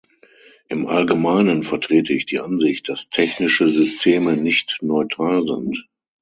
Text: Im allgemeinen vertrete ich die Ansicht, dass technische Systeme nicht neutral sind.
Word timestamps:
Im 0.67 0.87
allgemeinen 0.87 1.61
vertrete 1.61 2.13
ich 2.13 2.25
die 2.25 2.39
Ansicht, 2.39 2.89
dass 2.89 3.09
technische 3.09 3.69
Systeme 3.69 4.35
nicht 4.35 4.79
neutral 4.81 5.43
sind. 5.43 5.87